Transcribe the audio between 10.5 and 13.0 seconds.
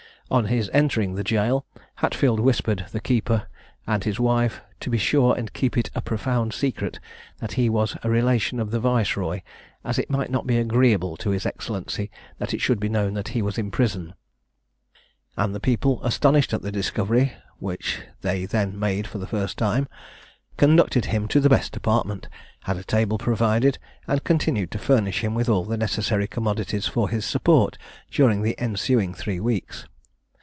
agreeable to his Excellency, that it should be